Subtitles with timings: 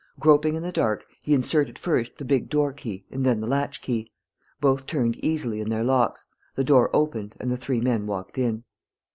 [0.19, 3.83] Groping in the dark, he inserted first the big door key and then the latch
[3.83, 4.11] key.
[4.59, 8.63] Both turned easily in their locks, the door opened and the three men walked in.